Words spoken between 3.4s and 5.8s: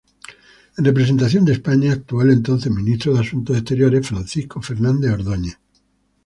Exteriores, Francisco Fernández Ordóñez.